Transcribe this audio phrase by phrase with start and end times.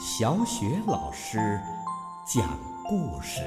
[0.00, 1.60] 小雪老师
[2.24, 3.42] 讲故事，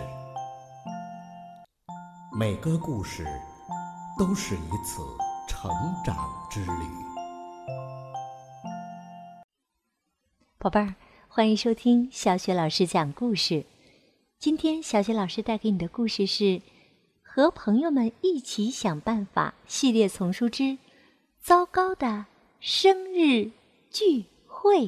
[2.37, 3.25] 每个故事
[4.19, 5.01] 都是一次
[5.47, 5.71] 成
[6.03, 6.83] 长之旅。
[10.57, 10.93] 宝贝儿，
[11.29, 13.65] 欢迎收听小雪老师讲故事。
[14.37, 16.43] 今天小雪老师带给你的故事是
[17.21, 20.63] 《和朋友们一起想办法》系列丛书之
[21.39, 22.25] 《糟糕的
[22.59, 23.51] 生日
[23.89, 24.87] 聚会》。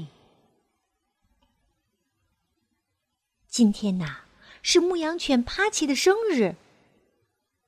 [3.54, 4.21] 今天呐，
[4.64, 6.56] 是牧羊犬帕奇的生日。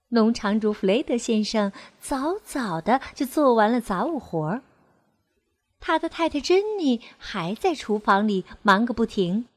[0.07, 4.63] 农场主弗雷德先生早早的就做完了杂物活儿，
[5.79, 9.48] 他的太太珍妮还在厨房里忙个不停。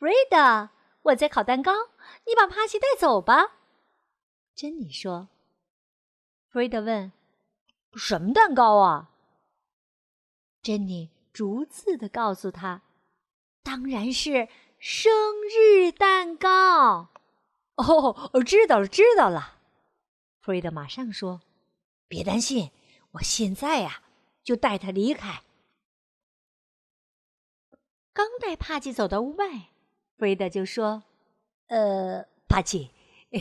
[0.00, 0.70] 弗雷德，
[1.02, 1.70] 我在烤蛋糕，
[2.26, 3.52] 你把帕奇带走吧。
[4.56, 5.28] 珍妮说。
[6.48, 7.12] 弗雷德问
[7.94, 9.10] ：“什么蛋糕啊？”
[10.60, 12.82] 珍妮逐字的告诉他
[13.62, 14.48] ：“当然是。”
[14.82, 15.12] 生
[15.44, 17.10] 日蛋糕，
[17.74, 19.58] 哦，知道了，知道了。
[20.40, 21.42] 弗瑞德马上说
[22.08, 22.70] ：“别担心，
[23.12, 24.02] 我现在呀
[24.42, 25.42] 就带他离开。”
[28.14, 29.50] 刚带帕奇走到屋外，
[30.16, 31.02] 弗瑞德就说
[31.68, 32.90] ：“呃，帕奇，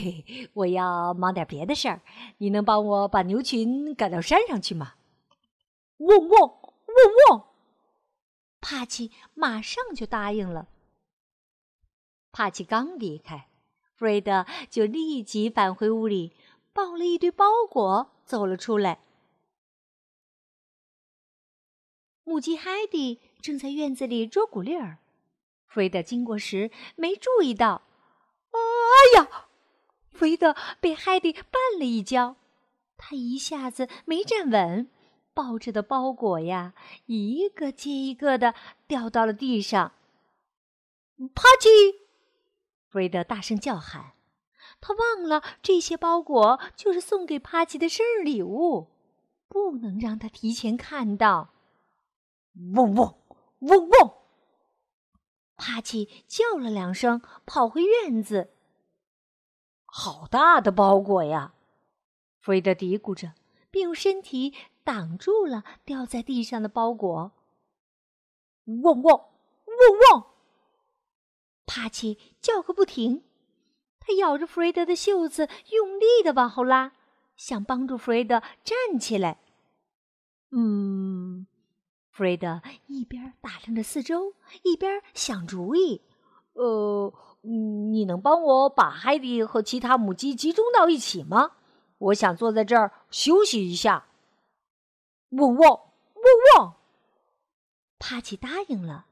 [0.52, 2.02] 我要忙点别的事儿，
[2.40, 4.96] 你能帮我把牛群赶到山上去吗？”
[6.00, 7.48] 汪汪汪汪，
[8.60, 10.68] 帕奇马上就答应了。
[12.32, 13.48] 帕奇刚离开，
[13.96, 16.34] 弗瑞德就立即返回屋里，
[16.74, 19.00] 抱了一堆包裹走了出来。
[22.24, 25.00] 母鸡海蒂正在院子里捉谷粒儿，
[25.68, 27.82] 弗瑞德经过时没注意到。
[28.52, 29.48] 哎呀！
[30.12, 32.36] 弗瑞德被海蒂绊了一跤，
[32.98, 34.90] 他一下子没站稳，
[35.34, 36.74] 抱着的包裹呀，
[37.06, 38.54] 一个接一个的
[38.86, 39.94] 掉到了地上。
[41.34, 41.70] 帕奇！
[42.90, 44.14] 弗瑞德大声叫喊，
[44.82, 48.88] 他忘了这些包裹就是送给帕奇的生日礼物，
[49.48, 51.54] 不能让他提前看到。
[52.74, 53.16] 嗡嗡
[53.60, 54.14] 嗡嗡，
[55.56, 58.50] 帕奇叫了两声，跑回院子。
[59.86, 61.54] 好大的包裹呀！
[62.40, 63.34] 弗瑞德嘀咕着，
[63.70, 67.34] 并用身体挡住了掉在地上的包裹。
[68.66, 69.24] 嗡嗡嗡
[70.12, 70.26] 嗡。
[71.70, 73.24] 帕奇叫个不停，
[74.00, 76.94] 他咬着弗瑞德的袖子，用力的往后拉，
[77.38, 79.40] 想帮助弗瑞德站起来。
[80.50, 81.46] 嗯，
[82.10, 86.02] 弗瑞德一边打量着四周，一边想主意。
[86.54, 87.14] 呃，
[87.44, 91.52] 你能帮我把海蒂和其他母鸡集中到一起吗？
[92.00, 94.08] 我想坐在这儿休息一下。
[95.34, 96.74] 汪汪汪汪，
[98.00, 99.06] 帕奇答应了。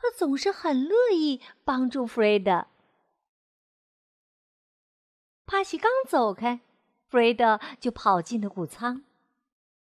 [0.00, 2.68] 他总是很乐意帮助弗瑞德。
[5.44, 6.60] 帕西刚走开，
[7.08, 9.02] 弗瑞德就跑进了谷仓。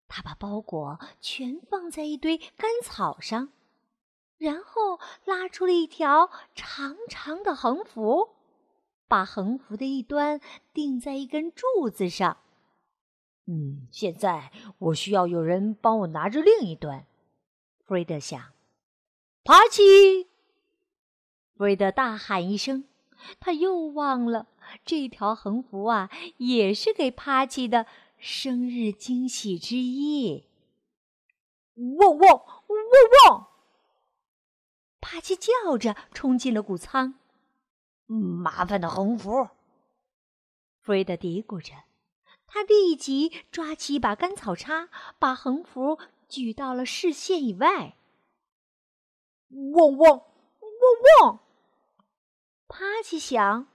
[0.08, 3.50] 他把包裹全放在一堆干草上，
[4.38, 8.30] 然后拉出了一条长长的横幅，
[9.06, 10.40] 把横幅的一端
[10.72, 12.38] 钉在一根柱子上。
[13.44, 17.04] 嗯，现在我需要有人帮我拿着另一端。
[17.84, 18.57] 弗瑞德想。
[19.44, 20.24] 帕奇！
[21.56, 22.84] 弗瑞德大喊一声，
[23.40, 24.46] 他又忘了
[24.84, 27.86] 这条横幅啊，也是给帕奇的
[28.18, 30.44] 生日惊喜之一。
[31.98, 32.78] 汪汪汪
[33.30, 33.48] 汪！
[35.00, 37.14] 帕奇叫着冲进了谷仓。
[38.06, 39.48] 麻烦的横幅！
[40.80, 41.72] 弗瑞德嘀咕着，
[42.46, 44.88] 他立即抓起一把干草叉，
[45.18, 47.94] 把横幅举到了视线以外。
[49.50, 50.22] 嗡嗡嗡
[51.22, 51.38] 嗡！
[52.68, 53.66] 帕奇想，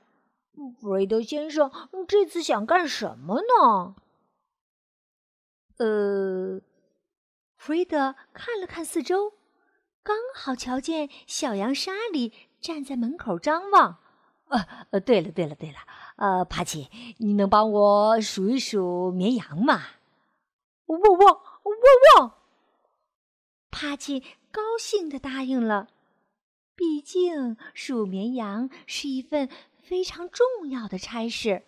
[0.79, 1.71] 弗瑞德先生
[2.07, 3.95] 这次想干什么呢？
[5.77, 6.61] 呃，
[7.57, 9.33] 弗瑞德看了看四周，
[10.03, 12.31] 刚好瞧见小羊莎莉
[12.61, 13.97] 站在门口张望。
[14.49, 14.59] 呃
[14.91, 15.77] 呃，对了对了对了，
[16.17, 19.81] 呃，帕奇，你能帮我数一数绵羊吗？
[20.85, 21.39] 汪汪汪
[22.19, 22.33] 汪！
[23.71, 24.23] 帕奇。
[24.53, 25.89] 高兴的答应了，
[26.75, 29.49] 毕竟数绵羊是一份
[29.81, 31.63] 非常重要的差事。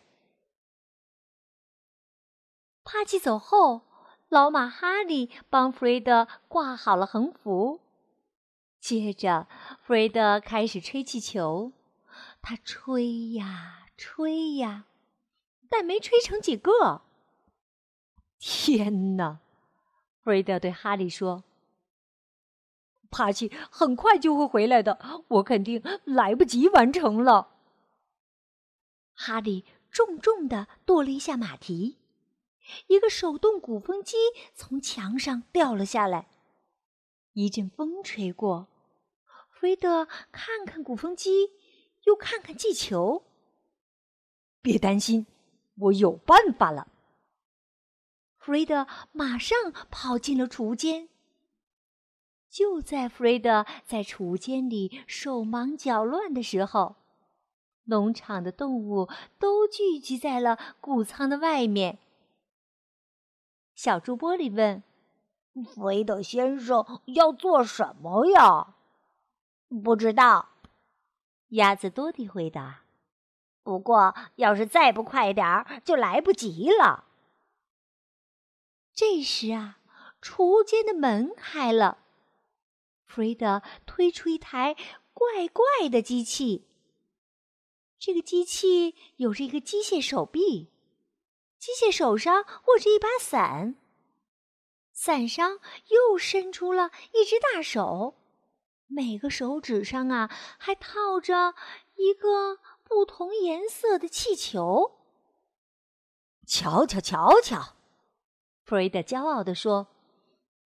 [2.83, 3.81] 帕奇走后，
[4.29, 7.79] 老马哈利帮弗瑞德挂好了横幅。
[8.79, 9.47] 接着，
[9.81, 11.71] 弗瑞德开始吹气球，
[12.39, 14.85] 他吹呀吹呀，
[15.67, 17.01] 但没吹成几个。
[18.37, 19.39] 天哪！
[20.23, 21.43] 弗瑞德对哈利说。
[23.15, 27.55] 帕奇很快就会回来的，我肯定来不及完成了。
[29.13, 31.97] 哈利重重的跺了一下马蹄，
[32.87, 34.17] 一个手动鼓风机
[34.53, 36.27] 从墙上掉了下来。
[37.31, 38.67] 一阵风吹过，
[39.49, 41.51] 弗瑞德看看鼓风机，
[42.03, 43.23] 又看看气球。
[44.61, 45.25] 别担心，
[45.77, 46.89] 我有办法了。
[48.37, 49.57] 弗瑞德马上
[49.89, 51.07] 跑进了储物间。
[52.55, 56.95] 就在弗瑞德在储物间里手忙脚乱的时候，
[57.83, 61.99] 农场的动物都聚集在了谷仓的外面。
[63.75, 64.81] 小猪玻璃问
[65.67, 68.75] ：“弗瑞德先生要做什么呀
[69.83, 70.47] ？”“不知道。”
[71.51, 72.83] 鸭子多迪回答。
[73.63, 77.03] “不过要是再不快点儿，就来不及了。”
[78.95, 79.79] 这时啊，
[80.21, 81.97] 储物间的门开了。
[83.05, 84.75] 弗瑞德推出一台
[85.13, 86.67] 怪怪的机器。
[87.97, 90.69] 这个机器有着一个机械手臂，
[91.57, 93.75] 机械手上握着一把伞，
[94.91, 98.15] 伞上又伸出了一只大手，
[98.87, 100.29] 每个手指上啊
[100.59, 101.55] 还套着
[101.95, 104.99] 一个不同颜色的气球。
[106.45, 107.75] 瞧瞧瞧瞧，
[108.65, 109.87] 弗瑞德骄傲地说：“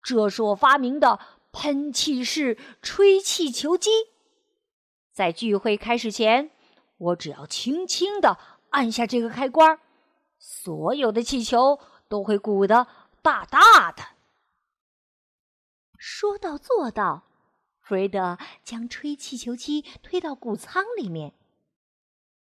[0.01, 1.19] 这是我发明的。”
[1.59, 3.91] 喷气式吹气球机，
[5.11, 6.51] 在聚会开始前，
[6.99, 8.37] 我只要轻轻的
[8.69, 9.81] 按下这个开关，
[10.39, 12.87] 所有的气球都会鼓得
[13.23, 14.03] 大大的。
[15.97, 17.23] 说到做到，
[17.81, 21.33] 弗瑞德将吹气球机推到谷仓里面，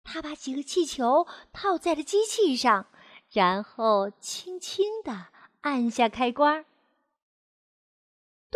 [0.05, 2.89] 他把几个气球套在了机器上，
[3.31, 5.29] 然后轻轻的
[5.63, 6.67] 按下开关。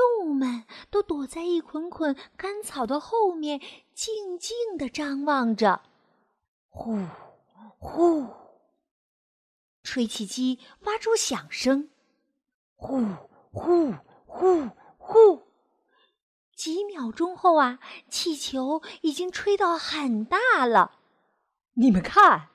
[0.01, 3.61] 动物们都躲在一捆捆干草的后面，
[3.93, 5.83] 静静的张望着。
[6.71, 7.05] 呼，
[7.79, 8.27] 呼，
[9.83, 11.91] 吹气机发出响声。
[12.77, 13.05] 呼，
[13.53, 13.93] 呼，
[14.25, 15.43] 呼，呼。
[16.57, 20.93] 几秒钟后啊，气球已经吹到很大了。
[21.75, 22.49] 你们看，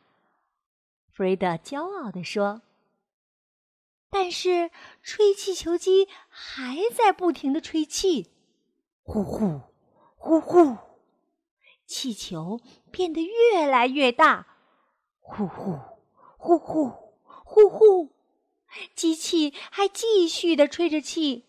[1.12, 2.64] 弗瑞德骄傲地说。
[4.18, 4.72] 但是
[5.04, 8.32] 吹气球机还在不停的吹气，
[9.04, 9.60] 呼呼
[10.16, 10.78] 呼呼，
[11.86, 14.48] 气球变得越来越大，
[15.20, 15.78] 呼呼
[16.38, 16.88] 呼呼
[17.44, 18.10] 呼呼，
[18.96, 21.44] 机器还继续的吹着气，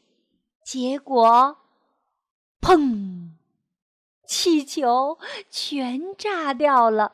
[0.65, 1.59] 结果，
[2.61, 3.31] 砰，
[4.27, 7.13] 气球全炸掉了，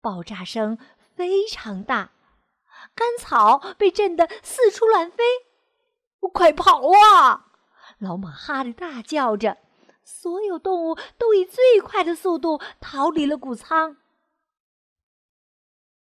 [0.00, 0.78] 爆炸声
[1.14, 2.12] 非常大。
[3.00, 5.24] 干草被震得四处乱飞，
[6.34, 7.46] 快跑啊！
[7.98, 9.56] 老马哈利大叫着，
[10.04, 13.96] 所有动物都以最快的速度逃离了谷仓。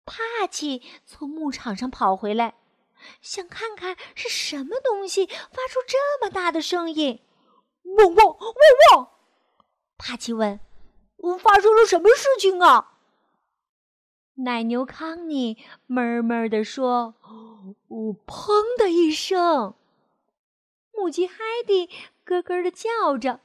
[0.04, 2.54] 帕奇从牧场上跑回来，
[3.20, 7.20] 想看看是什么东西发出这么大的声音。
[7.98, 8.54] 汪汪汪
[8.92, 9.08] 汪！
[9.98, 10.60] 帕奇问
[11.42, 12.92] ：“发生了什么事情啊？”
[14.36, 15.56] 奶牛康妮
[15.86, 17.14] 闷闷地说
[17.88, 19.74] ：“哦砰的一声。”
[20.92, 21.36] 母鸡海
[21.66, 21.86] 蒂
[22.24, 23.40] 咯咯地叫着：“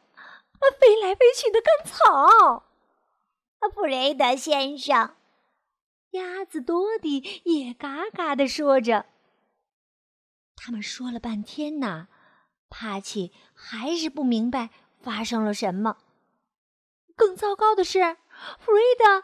[0.79, 2.63] 飞来飞去的干草。”
[3.73, 5.15] 弗雷德先生，
[6.11, 9.05] 鸭子多迪也嘎嘎地说着。
[10.55, 12.07] 他们说了半天呢，
[12.69, 15.97] 帕奇还是不明白发生了什么。
[17.15, 18.17] 更糟糕的是，
[18.59, 19.23] 弗瑞德。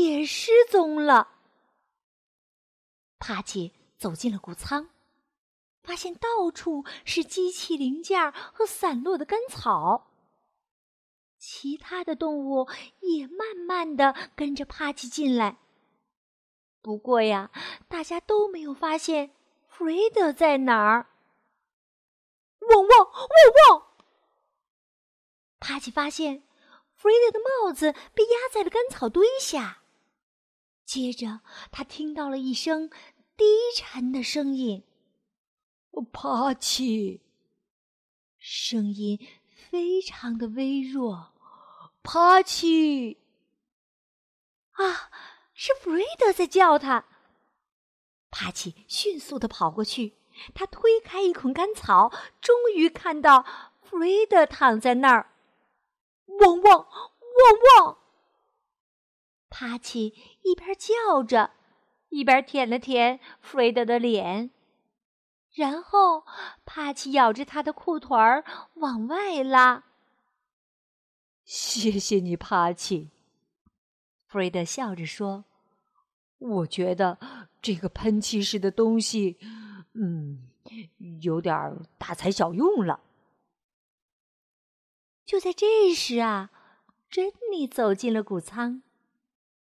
[0.00, 1.28] 也失踪了。
[3.18, 4.88] 帕奇走进了谷仓，
[5.82, 10.08] 发现到处是机器零件和散落的干草。
[11.38, 12.68] 其他的动物
[13.00, 15.58] 也慢慢的跟着帕奇进来。
[16.80, 17.50] 不过呀，
[17.88, 19.34] 大家都没有发现
[19.68, 21.06] 弗瑞德在哪儿。
[22.60, 23.28] 汪汪汪
[23.70, 23.86] 汪！
[25.58, 26.42] 帕奇发现
[26.94, 29.81] 弗瑞德的帽子被压在了干草堆下。
[30.92, 32.90] 接着，他听到了一声
[33.34, 34.84] 低沉的声音
[36.12, 37.22] ：“帕奇。”
[38.38, 39.18] 声音
[39.48, 41.32] 非常的微弱。
[42.04, 43.16] “帕奇。”
[44.76, 45.10] 啊，
[45.54, 47.06] 是弗瑞德在叫他。
[48.30, 50.18] 帕奇迅速的跑过去，
[50.54, 53.46] 他推开一捆干草，终于看到
[53.80, 55.30] 弗瑞德躺在那儿。
[56.26, 58.01] 汪汪汪汪！
[59.52, 61.50] 帕奇一边叫着，
[62.08, 64.50] 一边舔了舔弗瑞德的脸。
[65.54, 66.24] 然后
[66.64, 68.42] 帕奇咬着他的裤腿儿
[68.76, 69.84] 往外拉。
[71.44, 73.10] 谢谢你，帕奇。
[74.26, 75.44] 弗瑞德笑着说
[76.40, 77.18] ：“我觉得
[77.60, 79.38] 这个喷气式的东西，
[79.92, 80.48] 嗯，
[81.20, 81.54] 有点
[81.98, 83.00] 大材小用了。”
[85.26, 86.50] 就在这时啊，
[87.10, 88.82] 珍妮走进了谷仓，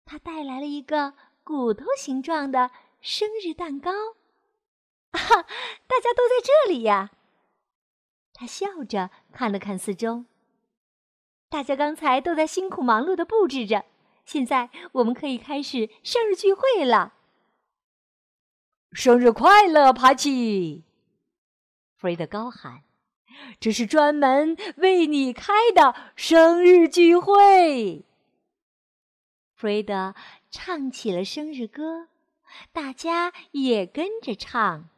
[0.06, 2.72] 他带来了一个骨头形状的
[3.02, 3.92] 生日蛋糕。
[5.12, 7.12] 啊，大家都在这里呀！
[8.34, 10.26] 他笑着看了看四周。
[11.50, 13.86] 大家刚才都在辛苦忙碌的布置着，
[14.26, 17.14] 现在我们可以开始生日聚会了。
[18.92, 20.84] 生日快乐，帕奇！
[21.96, 22.84] 弗瑞德高喊
[23.60, 28.06] ：“这是专门为你开的生日聚会。”
[29.56, 30.14] 弗瑞德
[30.52, 32.08] 唱起了生日歌，
[32.74, 34.90] 大家也跟着唱：“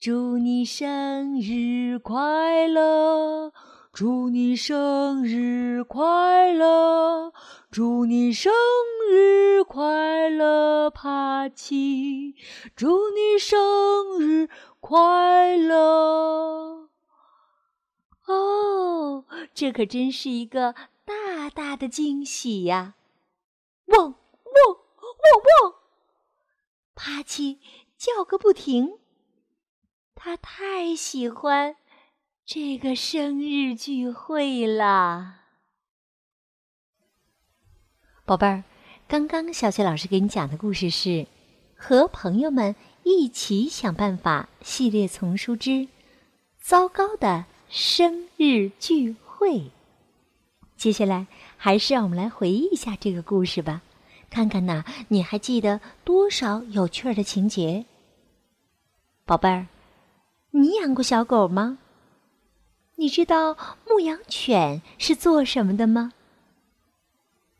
[0.00, 3.52] 祝你生日快乐！”
[3.92, 7.32] 祝你生日快乐！
[7.68, 8.52] 祝你生
[9.10, 12.36] 日快乐，帕奇！
[12.76, 14.48] 祝你生日
[14.78, 16.88] 快乐！
[18.26, 22.94] 哦，这可真是一个大大的惊喜呀！
[23.88, 25.74] 汪汪汪汪！
[26.94, 27.60] 帕奇
[27.96, 28.98] 叫个不停，
[30.14, 31.76] 他太喜欢。
[32.44, 35.44] 这个生日聚会啦，
[38.24, 38.64] 宝贝儿，
[39.06, 41.08] 刚刚小雪老师给你讲的故事是
[41.76, 45.70] 《和朋友们一起想办法》系列丛书之
[46.58, 49.50] 《糟糕的生日聚会》。
[50.74, 51.26] 接下来，
[51.58, 53.82] 还是让我们来回忆一下这个故事吧，
[54.30, 57.84] 看看呐，你还记得多少有趣的情节？
[59.26, 59.66] 宝贝儿，
[60.52, 61.78] 你养过小狗吗？
[62.94, 66.12] 你知道牧羊犬是做什么的吗？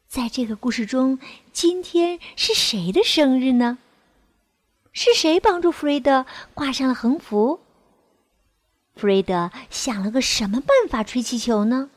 [0.06, 1.18] 在这个故事中，
[1.52, 3.78] 今天是谁的生日呢？
[4.92, 6.24] 是谁帮助弗瑞德
[6.54, 7.60] 挂上了横幅？
[8.94, 11.90] 弗瑞德想了个什么办法吹气球呢？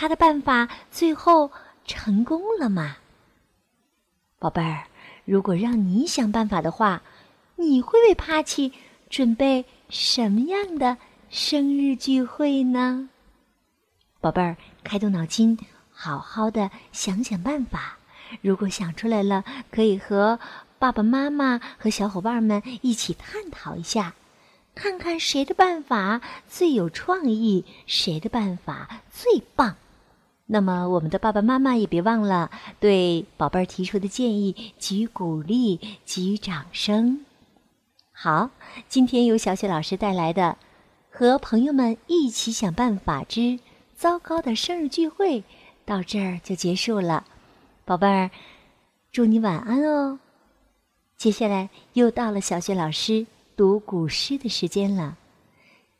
[0.00, 1.50] 他的办法最后
[1.84, 2.98] 成功了吗？
[4.38, 4.84] 宝贝儿，
[5.24, 7.02] 如果让你想办法的话，
[7.56, 8.72] 你会为帕奇
[9.10, 10.98] 准备什么样的？
[11.30, 13.10] 生日聚会呢，
[14.20, 15.58] 宝贝儿，开动脑筋，
[15.90, 17.98] 好好的想想办法。
[18.40, 20.38] 如果想出来了，可以和
[20.78, 24.14] 爸爸妈妈和小伙伴们一起探讨一下，
[24.76, 29.74] 看看谁的办法最有创意，谁的办法最棒。
[30.50, 32.50] 那么，我们的爸爸妈妈也别忘了
[32.80, 37.20] 对宝贝儿提出的建议给予鼓励，给予掌声。
[38.12, 38.50] 好，
[38.88, 40.56] 今天由小雪老师带来的。
[41.10, 43.58] 和朋友们一起想办法之
[43.94, 45.44] 糟糕的生日聚会，
[45.84, 47.26] 到这儿就结束了，
[47.84, 48.30] 宝贝儿，
[49.10, 50.18] 祝你晚安哦。
[51.16, 53.26] 接下来又到了小雪老师
[53.56, 55.18] 读古诗的时间了。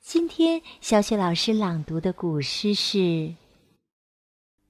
[0.01, 2.99] 今天小雪老师朗读的古诗是《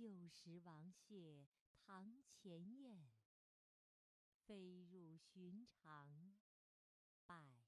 [0.00, 3.10] 旧时王谢堂前燕，
[4.46, 6.32] 飞入寻常
[7.26, 7.59] 百。